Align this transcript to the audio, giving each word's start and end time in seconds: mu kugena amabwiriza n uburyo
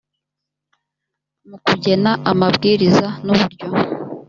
mu 1.49 1.57
kugena 1.65 2.11
amabwiriza 2.31 3.07
n 3.25 3.27
uburyo 3.33 3.67